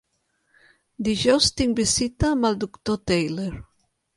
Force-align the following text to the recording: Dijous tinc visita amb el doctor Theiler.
Dijous 1.09 1.51
tinc 1.61 1.77
visita 1.81 2.31
amb 2.33 2.51
el 2.51 2.59
doctor 2.67 3.01
Theiler. 3.11 3.51